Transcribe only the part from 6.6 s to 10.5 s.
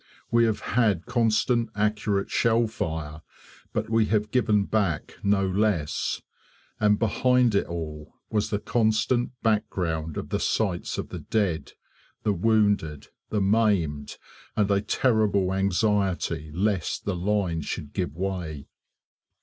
And behind it all was the constant background of the